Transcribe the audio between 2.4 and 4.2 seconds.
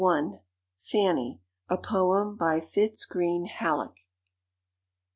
Fitz Greene Halleck.